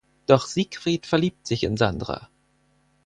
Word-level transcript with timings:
Doch 0.25 0.47
Siegfried 0.47 1.05
verliebt 1.05 1.45
sich 1.45 1.63
in 1.63 1.77
Sandra. 1.77 2.27